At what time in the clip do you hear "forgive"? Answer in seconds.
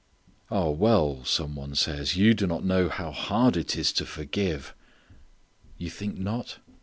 4.07-4.73